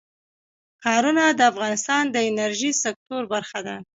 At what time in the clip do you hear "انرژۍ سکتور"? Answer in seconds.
2.29-3.23